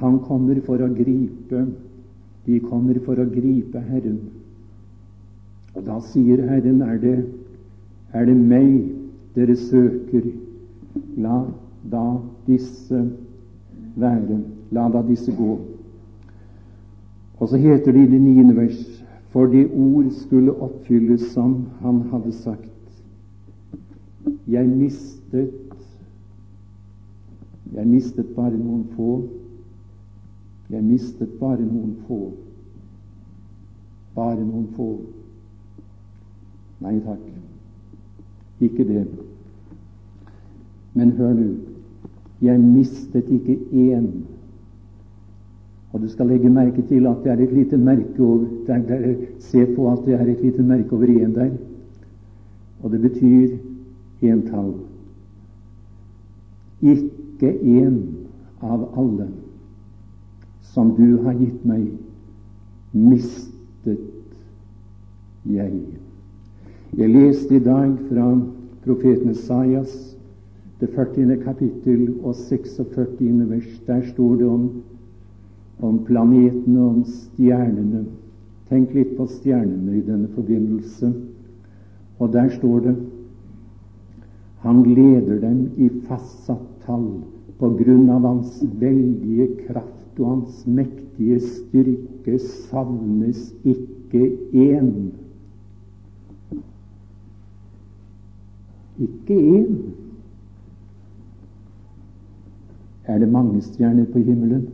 [0.00, 1.66] Han kommer for å gripe
[2.46, 4.16] De kommer for å gripe Herren.
[5.76, 7.18] Og da sier Herren, er det,
[8.16, 8.88] er det meg
[9.36, 10.24] dere søker?
[11.16, 11.44] La
[11.90, 12.06] da
[12.46, 13.10] disse
[13.96, 14.40] være.
[14.70, 15.58] La da disse gå.
[17.40, 22.02] Og så heter det i det niende vers for det ord skulle oppfylles som han
[22.10, 22.70] hadde sagt.
[24.48, 25.50] Jeg mistet
[27.74, 29.22] Jeg mistet bare noen få.
[30.70, 32.32] Jeg mistet bare noen få.
[34.14, 34.88] Bare noen få.
[36.82, 37.22] Nei takk,
[38.60, 39.04] ikke det.
[40.94, 41.48] Men hør nå.
[42.42, 44.06] Jeg mistet ikke én.
[45.92, 49.14] Og du skal legge merke til at det er et lite merke over der, der,
[49.38, 51.50] Se på at det er et lite merke over én der.
[52.82, 53.56] Og det betyr
[54.22, 54.74] entall.
[56.82, 57.98] Ikke én
[58.62, 59.28] av alle
[60.62, 61.88] som du har gitt meg,
[62.92, 63.98] mistet
[65.44, 65.72] jeg.
[66.96, 68.28] Jeg leste i dag fra
[68.84, 69.94] profeten Esaias
[70.80, 71.36] det 40.
[71.44, 73.48] kapittel og 46.
[73.50, 73.80] vers.
[73.86, 74.82] Der står det om,
[75.80, 78.04] om planetene, om stjernene.
[78.70, 81.12] Tenk litt på stjernene i denne forbindelse.
[82.18, 82.96] Og der står det
[84.60, 87.06] Han leder dem i fastsatt tall
[87.56, 94.90] på grunn av hans veldige kraft og hans mektige styrke savnes ikke én.
[99.00, 99.80] Ikke én
[103.10, 104.68] er det mange stjerner på himmelen.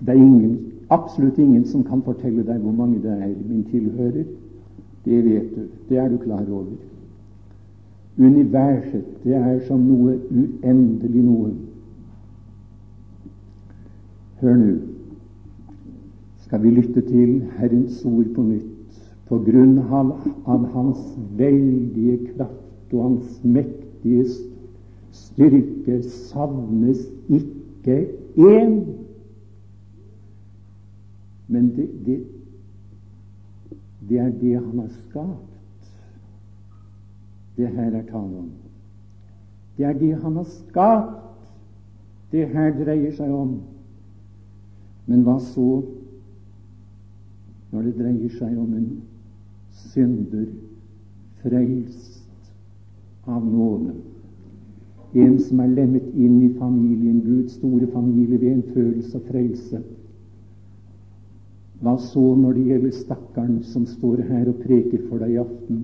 [0.00, 0.58] Det er ingen,
[0.90, 4.24] absolutt ingen som kan fortelle deg hvor mange det er min tilhører.
[5.04, 5.66] Det vet du.
[5.88, 6.72] Det er du klar over.
[8.18, 11.52] Universet, det er som noe uendelig noe.
[14.40, 14.74] Hør nå.
[16.44, 18.68] Skal vi lytte til Herrens ord på nytt?
[19.28, 21.04] På grunn av, av Hans
[21.38, 24.51] veldige kraft og Hans mektige styrke
[26.02, 28.84] savnes ikke én.
[31.48, 32.26] Men det, det,
[34.08, 35.88] det, er det han har skapt,
[37.56, 38.50] det her er tale om.
[39.76, 41.18] Det er det han har skapt,
[42.32, 43.58] det her dreier seg om.
[45.06, 45.82] Men hva så
[47.72, 48.88] når det dreier seg om en
[49.90, 50.48] synder
[51.42, 52.22] frelst
[53.28, 54.11] av nåde?
[55.14, 59.82] En som er lemmet inn i familien, Guds store familie, ved en følelse av frelse.
[61.82, 65.82] Hva så når det gjelder stakkaren som står her og preker for deg i aften?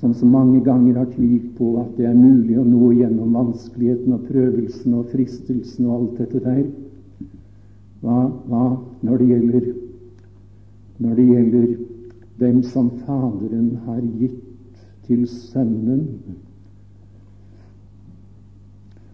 [0.00, 4.16] som så mange ganger har tvilt på at det er mulig å nå gjennom vanskeligheten
[4.16, 6.64] og prøvelsen og fristelsen og alt dette der.
[8.02, 8.18] Hva,
[8.50, 8.64] hva
[9.06, 9.68] når det gjelder
[11.02, 11.68] når det gjelder
[12.42, 14.42] dem som Faderen har gitt
[15.06, 16.02] til Sønnen?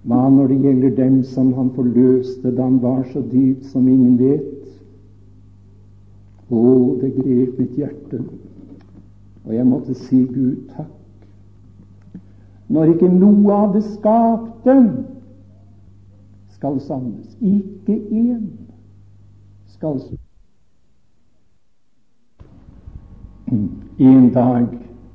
[0.06, 4.18] Hva når det gjelder dem som han forløste da han var så dypt som ingen
[4.20, 4.54] vet?
[6.48, 6.62] Å,
[7.00, 8.22] det grep mitt hjerte.
[9.44, 10.94] Og jeg måtte si Gud takk.
[12.68, 14.74] Når ikke noe av det skapte
[16.52, 18.48] skal savnes, ikke én
[19.72, 20.02] skal
[23.98, 24.66] En dag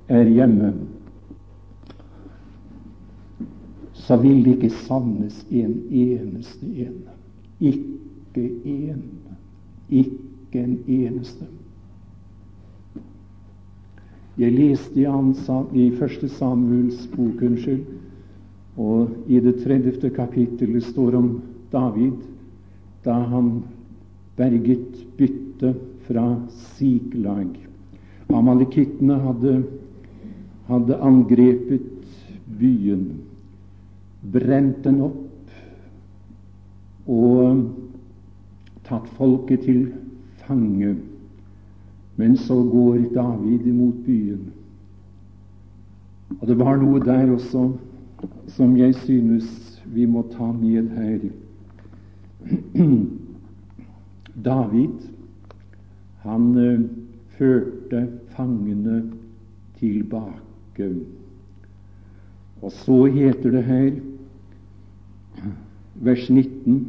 [0.09, 0.73] er hjemme,
[4.03, 7.01] så vil det ikke sannes en eneste en.
[7.63, 9.03] Ikke en.
[9.89, 11.47] Ikke en eneste.
[14.37, 17.83] Jeg leste i, ansam, i første Samuels bok, unnskyld,
[18.81, 20.09] og i det 30.
[20.15, 21.35] kapittelet står om
[21.71, 22.17] David
[23.05, 23.59] da han
[24.35, 26.25] berget byttet fra
[26.73, 27.53] Siklag.
[28.33, 29.59] Amalekittene hadde,
[30.67, 31.85] hadde angrepet
[32.59, 33.05] byen,
[34.31, 35.51] brent den opp
[37.11, 37.63] og
[38.87, 39.87] tatt folket til
[40.45, 40.95] fange.
[42.15, 44.51] Men så går David imot byen.
[46.39, 47.71] Og det var noe der også
[48.55, 49.47] som jeg synes
[49.93, 51.25] vi må ta med her.
[54.47, 55.09] David,
[56.23, 56.85] han uh,
[57.37, 59.03] førte fangene
[59.79, 60.89] tilbake.
[62.63, 63.91] Og så heter det her,
[66.01, 66.87] vers 19,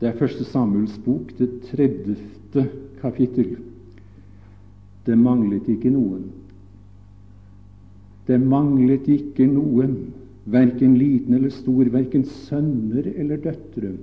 [0.00, 2.16] det er første Samuels bok, det 30.
[3.00, 3.56] kapittel.
[5.06, 6.28] Det manglet ikke noen.
[8.26, 9.96] Det manglet ikke noen,
[10.50, 13.94] verken liten eller stor, verken sønner eller døtre.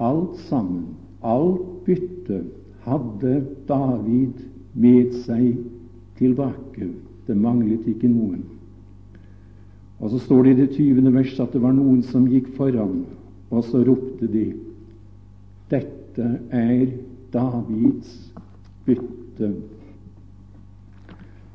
[0.00, 0.94] Alt sammen,
[1.24, 2.42] alt bytte,
[2.84, 4.44] hadde David
[4.76, 5.54] med seg
[6.18, 6.90] tilbake.
[7.24, 8.42] Det manglet ikke noen.
[10.04, 13.06] Og så står det i det tyvende verset at det var noen som gikk foran,
[13.48, 14.50] og så ropte de
[15.72, 16.90] Dette er
[17.32, 18.10] Davids
[18.84, 19.48] bytte.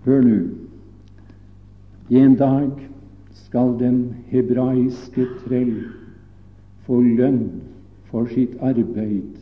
[0.07, 0.39] Hør nå.
[2.09, 2.71] En dag
[3.45, 3.99] skal den
[4.31, 5.75] hebraiske trell
[6.87, 7.43] få lønn
[8.09, 9.37] for sitt arbeid,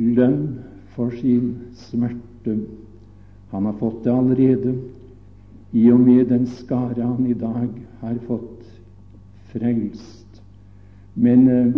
[0.00, 0.46] lønn
[0.96, 2.56] for sin smerte.
[3.52, 4.72] Han har fått det allerede,
[5.76, 7.68] i og med den skare han i dag
[8.00, 8.64] har fått
[9.52, 10.42] frelst.
[11.14, 11.76] Men eh,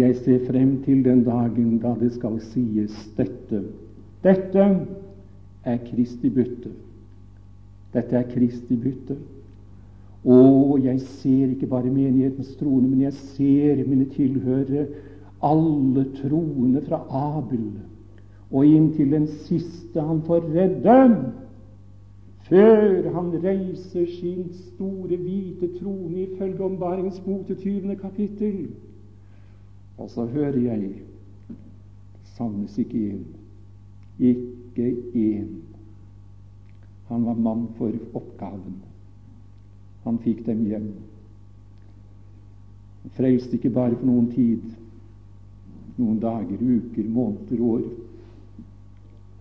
[0.00, 3.64] jeg ser frem til den dagen da det skal sies dette
[4.20, 4.64] dette
[5.64, 6.70] er Kristi bytte.
[7.94, 9.16] Dette er Kristi bytte.
[10.28, 14.86] Og jeg ser ikke bare menighetens troende, men jeg ser mine tilhørere,
[15.40, 17.70] alle troende fra Abel
[18.50, 20.96] og inntil den siste han får redde,
[22.50, 27.96] før han reiser sin store, hvite trone ifølge Åpenbaringens bok til 20.
[27.96, 28.70] kapittel.
[29.98, 30.90] Og så hører jeg
[32.40, 33.24] savnes ikke én.
[34.18, 35.48] ikke én.
[37.08, 38.82] Han var mann for oppgaven.
[40.04, 40.92] Han fikk dem hjem.
[43.02, 44.62] Han frelste ikke bare for noen tid,
[45.98, 47.82] noen dager, uker, måneder, år.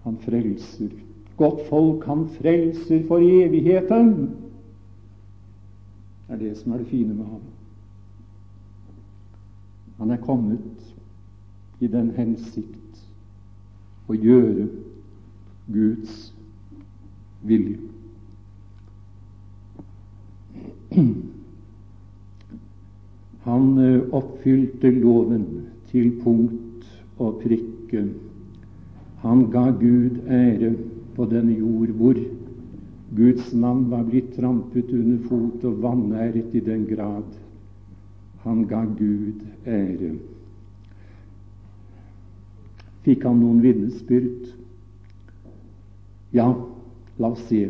[0.04, 0.92] Han frelser.
[1.40, 4.10] Godt folk, han frelser for evigheten.
[6.28, 7.46] Det er det som er det fine med ham.
[9.98, 10.94] Han er kommet
[11.80, 13.00] i den hensikt
[14.12, 14.68] å gjøre
[15.72, 16.34] Guds
[17.48, 17.80] vilje.
[23.48, 25.46] Han eh, oppfylte loven
[25.88, 26.84] til punkt
[27.18, 28.04] og prikke.
[29.24, 30.74] Han ga Gud ære
[31.20, 32.16] på denne jord, hvor
[33.12, 37.28] Guds navn var blitt trampet under fot og vanæret i den grad
[38.46, 40.14] han ga Gud ære.
[43.04, 44.48] Fikk han noen vitnesbyrd?
[46.32, 46.54] Ja,
[47.20, 47.66] la oss se.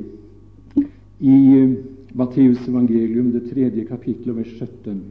[1.19, 1.73] I eh,
[2.13, 5.01] Matteus evangelium, det tredje kapittel, vers 17.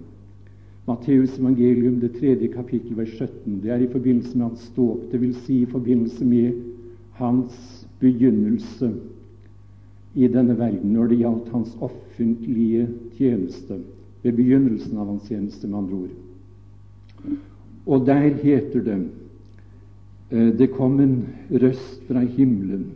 [0.86, 3.58] Matteus evangelium, det tredje kapittel, vers 17.
[3.64, 5.42] Det er i forbindelse med hans ståp, dvs.
[5.46, 6.62] Si i forbindelse med
[7.18, 8.92] hans begynnelse
[10.14, 12.88] i denne verden når det gjaldt hans offentlige
[13.18, 13.80] tjeneste.
[14.22, 17.38] Ved begynnelsen av hans tjeneste, med andre ord.
[17.86, 18.98] Og der heter det
[20.30, 22.90] Eh, det kom en røst fra himmelen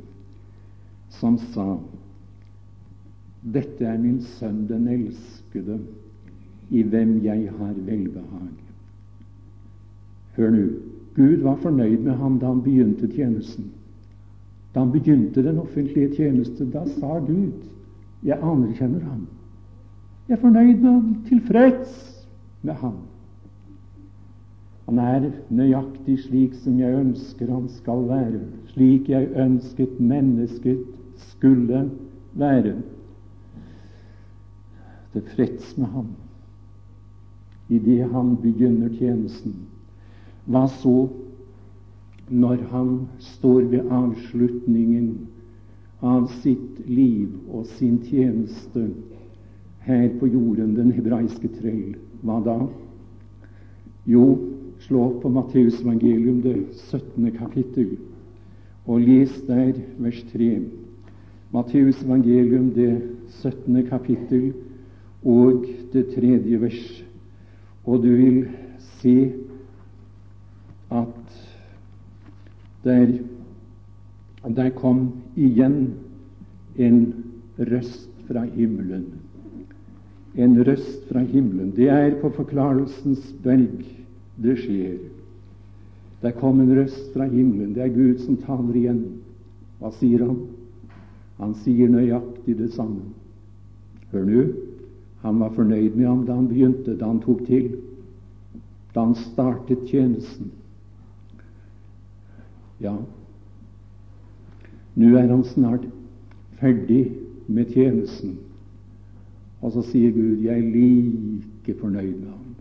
[1.11, 1.78] som sa
[3.42, 5.80] Dette er min sønn, den elskede,
[6.70, 8.53] i hvem jeg har velbehag.
[10.36, 10.66] Hør nå.
[11.16, 13.72] Gud var fornøyd med ham da han begynte tjenesten.
[14.75, 17.53] Da han begynte den offentlige tjeneste, da sa Gud,
[18.23, 19.27] 'Jeg anerkjenner ham'.
[20.29, 22.27] Jeg er fornøyd med ham, tilfreds
[22.62, 22.95] med ham.
[24.87, 30.79] Han er nøyaktig slik som jeg ønsker han skal være, slik jeg ønsket mennesket
[31.16, 31.91] skulle
[32.35, 32.75] være.
[35.12, 36.07] Tilfreds med ham
[37.73, 39.55] idet han begynner tjenesten.
[40.45, 41.09] Hva så
[42.33, 45.11] når han står ved avslutningen
[46.03, 48.87] av sitt liv og sin tjeneste
[49.85, 51.93] her på jorden, den hebraiske trell?
[52.22, 52.57] Hva da?
[54.09, 54.24] Jo,
[54.87, 56.57] slå opp på Matteusevangelium, det
[56.89, 57.28] 17.
[57.37, 57.93] kapittel,
[58.89, 60.51] og les der vers 3.
[61.53, 62.95] Matteusevangelium, det
[63.43, 63.83] 17.
[63.91, 64.53] kapittel,
[65.22, 66.83] og det tredje vers.
[67.85, 68.41] Og du vil
[68.99, 69.16] se
[70.91, 71.22] at
[72.85, 73.18] der,
[74.57, 75.95] der kom igjen
[76.76, 77.03] en
[77.59, 79.05] røst fra himmelen.
[80.35, 81.72] En røst fra himmelen.
[81.76, 83.85] Det er på Forklarelsens berg
[84.43, 84.97] det skjer.
[86.22, 87.74] Der kom en røst fra himmelen.
[87.74, 89.03] Det er Gud som taler igjen.
[89.83, 90.39] Hva sier han?
[91.43, 93.03] Han sier nøyaktig det samme.
[94.12, 94.45] Hør nå.
[95.22, 97.68] Han var fornøyd med ham da han begynte, da han tok til,
[98.95, 100.51] da han startet tjenesten.
[102.83, 102.97] Ja,
[104.95, 105.85] nå er han snart
[106.61, 107.05] ferdig
[107.47, 108.39] med tjenesten.
[109.62, 112.55] Og så sier Gud, 'Jeg er like fornøyd med ham'.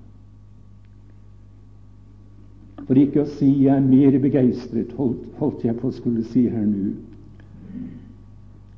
[2.85, 6.47] For ikke å si jeg er mer begeistret, holdt, holdt jeg på å skulle si
[6.49, 6.91] her nå,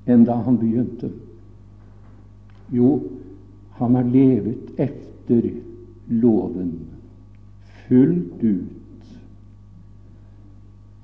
[0.07, 1.11] enn da han begynte.
[2.71, 3.01] Jo,
[3.79, 5.49] han har levet etter
[6.09, 6.71] loven
[7.87, 8.82] fullt ut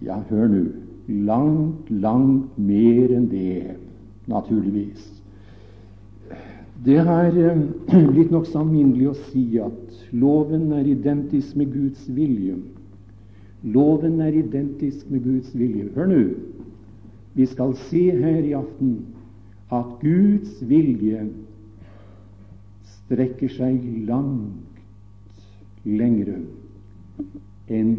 [0.05, 0.63] ja, hør nå.
[1.25, 3.75] Langt, langt mer enn det,
[4.29, 5.07] naturligvis.
[6.85, 12.55] Det er litt blitt nokså alminnelig å si at loven er identisk med Guds vilje.
[13.67, 15.89] Loven er identisk med Guds vilje.
[15.97, 16.21] Hør nå.
[17.35, 18.95] Vi skal se her i aften
[19.75, 21.25] at Guds vilje
[22.95, 26.39] strekker seg langt lengre
[27.69, 27.93] enn.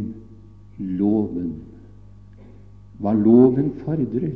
[3.01, 4.34] Hva loven fordrer,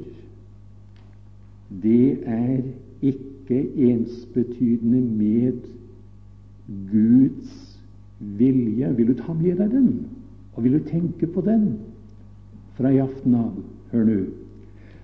[1.82, 2.62] det er
[3.04, 3.60] ikke
[3.90, 5.66] ensbetydende med
[6.90, 7.80] Guds
[8.18, 8.88] vilje.
[8.96, 9.90] Vil du ta med deg den,
[10.54, 11.74] og vil du tenke på den
[12.78, 13.52] fra i aften av?
[13.92, 14.18] Hør nå.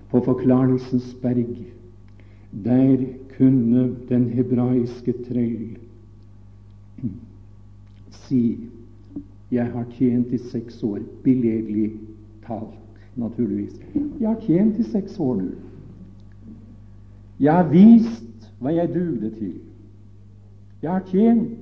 [0.09, 1.53] På Forklarelsens berg,
[2.65, 3.05] der
[3.37, 5.77] kunne den hebraiske trell
[8.25, 8.43] si
[9.51, 11.91] jeg har tjent i seks år, billedlig
[12.45, 12.80] talt
[13.15, 13.73] naturligvis.
[14.19, 15.49] Jeg har tjent i seks år nå.
[17.41, 19.55] Jeg har vist hva jeg dugde til.
[20.81, 21.57] Jeg har tjent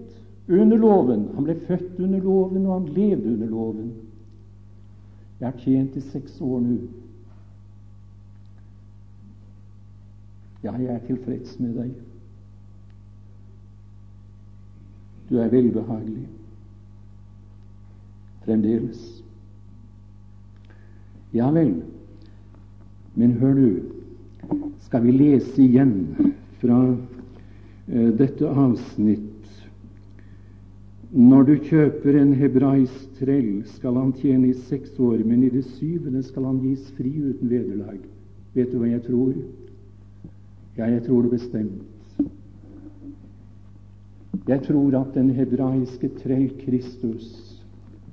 [0.50, 1.28] under loven.
[1.36, 3.94] Han ble født under loven, og han levde under loven.
[5.40, 6.80] Jeg har tjent i seks år nå.
[10.64, 11.94] Ja, jeg er tilfreds med deg.
[15.30, 16.28] Du er velbehagelig
[18.50, 19.19] fremdeles.
[21.34, 21.74] Ja vel.
[23.16, 23.70] Men hør du,
[24.86, 25.94] skal vi lese igjen
[26.62, 29.26] fra uh, dette avsnitt
[31.10, 35.64] Når du kjøper en hebraisk trell, skal han tjene i seks år, men i det
[35.80, 37.98] syvende skal han gis fri uten vederlag.
[38.54, 39.32] Vet du hva jeg tror?
[40.78, 41.90] Ja, jeg tror det bestemt.
[44.48, 47.26] Jeg tror at den hebraiske trell Kristus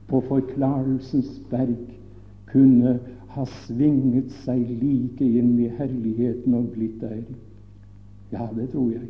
[0.08, 1.95] på Forklarelsens berg
[2.56, 2.96] kunne
[3.36, 7.20] ha svinget seg like inn i herligheten og blitt der.
[8.32, 9.04] Ja, det tror jeg.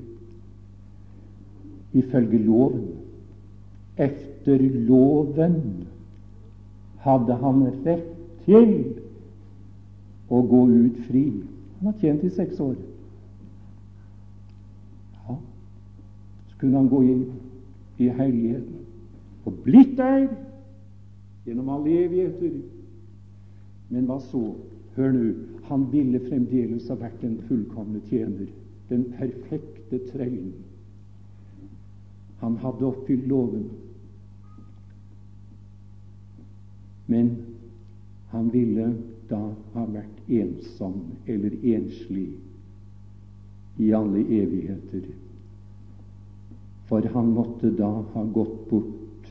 [1.97, 2.89] Ifølge loven.
[3.97, 5.55] Efter loven
[7.07, 8.11] hadde han rett
[8.45, 8.75] til
[10.27, 11.25] å gå ut fri.
[11.79, 12.75] Han har tjent i seks år.
[15.21, 17.23] Ja, så kunne han gå inn
[18.03, 18.83] i herligheten
[19.47, 20.27] og blitt der
[21.47, 22.59] gjennom alle evigheter.
[23.89, 24.43] Men hva så?
[24.97, 25.33] Hør nå,
[25.69, 28.49] han ville fremdeles ha vært den fullkomne tjener,
[28.89, 30.55] den perfekte trellen.
[32.41, 33.67] Han hadde oppfylt loven.
[37.07, 37.31] Men
[38.33, 38.89] han ville
[39.31, 39.43] da
[39.75, 42.29] ha vært ensom eller enslig
[43.83, 45.07] i alle evigheter.
[46.89, 49.31] For han måtte da ha gått bort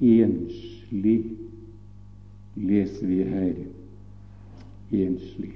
[0.00, 1.20] enslig,
[2.60, 3.54] leser vi her.
[4.90, 5.54] Enslig.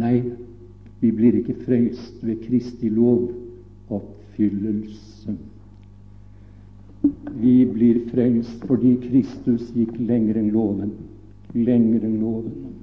[0.00, 0.18] Nei,
[1.00, 3.28] vi blir ikke frelst ved Kristi lov
[3.94, 5.36] oppfyllelse.
[7.38, 10.94] Vi blir frelst fordi Kristus gikk lenger enn loven.
[11.54, 12.74] Lenger enn loven.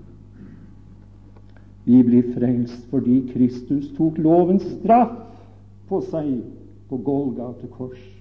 [1.83, 5.17] Vi blir frelst fordi Kristus tok lovens straff
[5.89, 6.35] på seg
[6.87, 8.20] på Golgata kors.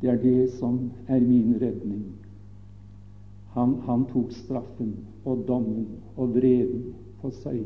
[0.00, 2.04] Det er det som er min redning.
[3.54, 5.86] Han, han tok straffen og dommen
[6.16, 6.92] og vreden
[7.22, 7.62] på seg.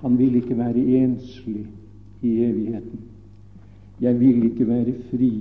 [0.00, 1.66] Han vil ikke være enslig
[2.22, 3.04] i evigheten.
[4.00, 5.32] Jeg vil ikke være fri,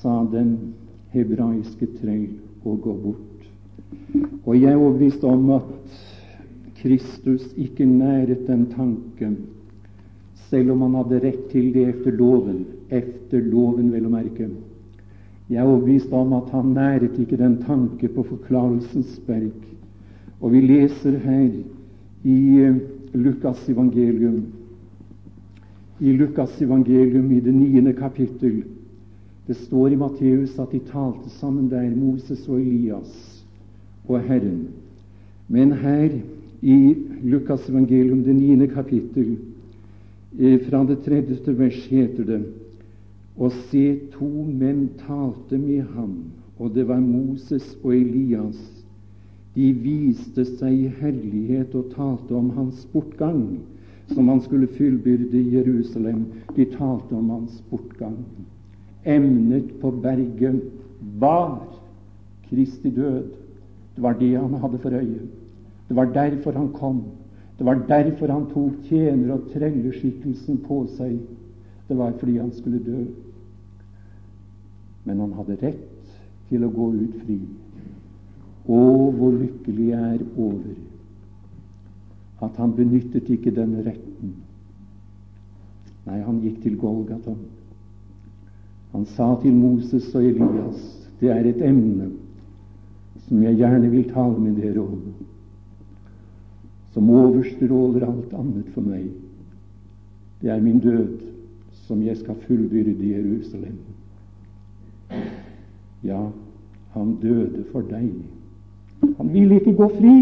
[0.00, 0.74] sa den
[1.14, 3.46] hebraiske trøyl og gå bort.
[4.44, 5.96] Og jeg er overbevist om at
[6.80, 9.36] Kristus ikke næret den tanken,
[10.50, 12.64] selv om han hadde rett til det etter loven.
[12.90, 14.48] Efter loven, vel å merke.
[15.50, 19.54] Jeg er overbevist om at han næret ikke den tanke på forklarelsens berg.
[20.40, 21.48] Og vi leser her
[22.24, 22.76] i eh,
[23.14, 24.44] Lukas evangelium,
[26.00, 28.62] i Lukas evangelium i det niende kapittel.
[29.46, 33.42] Det står i Matteus at de talte sammen der, Moses og Elias
[34.06, 34.68] og Herren.
[35.48, 36.14] Men her
[36.62, 36.78] i
[37.22, 39.34] Lukas evangelium, det niende kapittel,
[40.36, 42.42] fra det tredje vers, heter det
[43.40, 46.12] og se, to menn talte med ham,
[46.60, 48.58] og det var Moses og Elias.
[49.54, 53.58] De viste seg i herlighet og talte om hans bortgang,
[54.12, 56.26] som han skulle fullbyrde i Jerusalem.
[56.56, 58.18] De talte om hans bortgang.
[59.08, 60.60] Emnet på berget
[61.18, 61.62] var
[62.50, 63.30] Kristi død.
[63.96, 65.24] Det var det han hadde for øye.
[65.88, 67.02] Det var derfor han kom.
[67.60, 71.18] Det var derfor han tok tjener- og trelleskikkelsen på seg.
[71.88, 73.02] Det var fordi han skulle dø
[75.04, 76.12] men han hadde rett
[76.50, 77.38] til å gå ut fri.
[78.70, 78.80] Å,
[79.16, 80.76] hvor lykkelig jeg er over
[82.44, 84.36] at han benyttet ikke denne retten.
[86.06, 87.34] Nei, han gikk til Golgata.
[88.94, 90.86] Han sa til Moses og Elias
[91.20, 92.06] det er et emne
[93.26, 95.02] som jeg gjerne vil tale med dere om,
[96.94, 99.06] som overstråler alt annet for meg.
[100.40, 101.20] Det er min død,
[101.86, 103.78] som jeg skal fullbyrde i Jerusalem.
[106.04, 106.20] Ja,
[106.94, 108.10] han døde for deg.
[109.18, 110.16] Han ville ikke gå fri.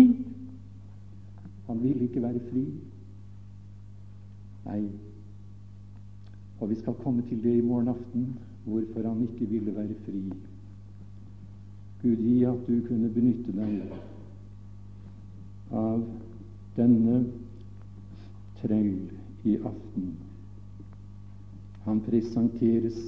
[1.68, 2.64] Han ville ikke være fri.
[4.68, 4.82] Nei,
[6.60, 8.28] og vi skal komme til det i morgen aften,
[8.64, 10.22] hvorfor han ikke ville være fri.
[12.02, 13.80] Gud gi at du kunne benytte deg
[15.74, 16.02] av
[16.78, 17.24] denne
[18.60, 18.94] trell
[19.44, 20.12] i aften.
[21.86, 22.98] Han presenteres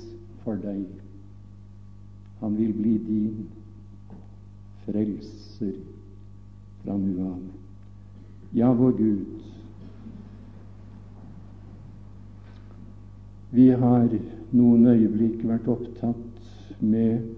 [0.44, 0.84] for deg.
[2.40, 3.48] Han vil bli din
[4.86, 5.74] frelser
[6.82, 7.42] fra nå av.
[8.56, 9.26] Ja, vår Gud,
[13.50, 14.08] vi har
[14.54, 17.28] noen øyeblikk vært opptatt med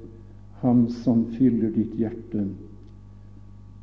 [0.63, 2.45] Ham som fyller ditt hjerte,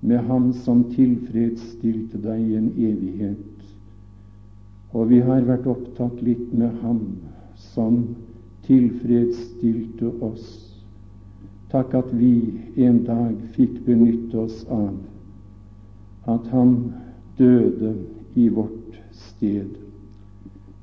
[0.01, 3.45] med Ham som tilfredsstilte deg i en evighet.
[4.93, 7.03] Og vi har vært opptatt litt med Ham
[7.59, 8.01] som
[8.65, 10.69] tilfredsstilte oss
[11.69, 12.33] Takk at vi
[12.81, 14.95] en dag fikk benytte oss av
[16.29, 16.73] at Han
[17.37, 17.93] døde
[18.35, 19.69] i vårt sted.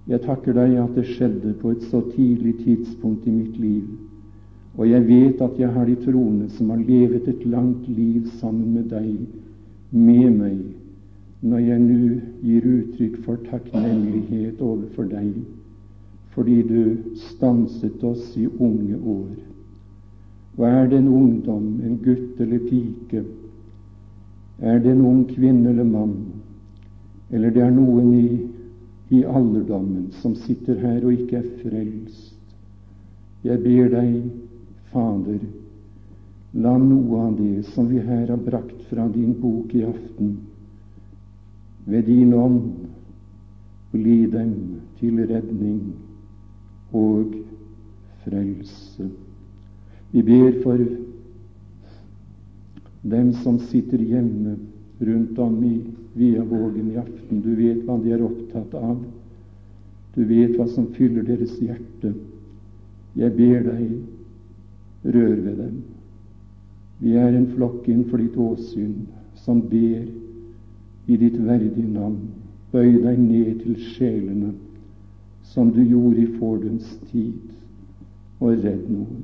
[0.07, 3.89] Jeg takker deg at det skjedde på et så tidlig tidspunkt i mitt liv.
[4.77, 8.75] Og jeg vet at jeg har de troende som har levet et langt liv sammen
[8.77, 9.15] med deg,
[9.91, 10.59] med meg,
[11.41, 12.09] når jeg nå
[12.45, 15.33] gir uttrykk for takknemlighet overfor deg,
[16.37, 16.81] fordi du
[17.31, 19.33] stanset oss i unge år.
[20.57, 23.25] Og er det en ungdom, en gutt eller pike,
[24.61, 26.17] er det en ung kvinne eller mann,
[27.33, 28.29] eller det er noen i,
[29.17, 32.35] i alderdommen som sitter her og ikke er frelst,
[33.45, 34.13] jeg ber deg,
[34.97, 35.41] Fader,
[36.57, 40.31] la noe av det som vi her har brakt fra din bok i aften,
[41.85, 42.63] ved din ånd
[43.93, 44.55] bli dem
[44.97, 45.83] til redning
[46.97, 47.37] og
[48.25, 49.11] frelse.
[50.17, 50.81] Vi ber for
[53.05, 54.57] dem som sitter hjemme
[55.05, 55.77] rundt om i
[56.17, 57.45] Viavågen i aften.
[57.45, 58.97] Du vet hva de er opptatt av.
[60.17, 62.17] Du vet hva som fyller deres hjerte.
[63.13, 63.91] Jeg ber deg,
[65.07, 65.83] Rør ved dem.
[66.99, 68.95] Vi er en flokk innenfor ditt åsyn
[69.45, 70.07] som ber
[71.07, 72.19] i ditt verdige navn.
[72.73, 74.55] Bøy deg ned til sjelene
[75.47, 77.39] som du gjorde i fordums tid,
[78.41, 79.23] og redd noen.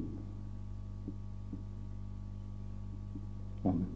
[3.65, 3.87] Amen.